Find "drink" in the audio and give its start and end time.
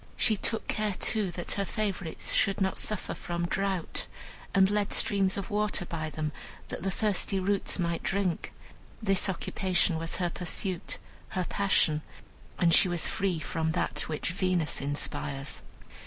8.01-8.51